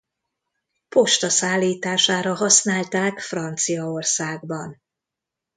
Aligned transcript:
Posta 0.89 1.29
szállítására 1.29 2.35
használták 2.35 3.19
Franciaországban. 3.19 4.81